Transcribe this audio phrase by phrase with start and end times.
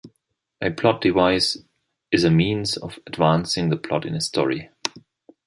[0.63, 1.57] A plot device
[2.11, 4.71] is a means of advancing the plot in a story.